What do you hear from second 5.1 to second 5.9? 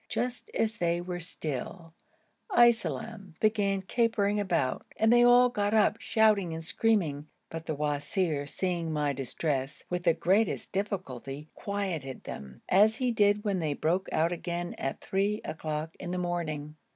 they all got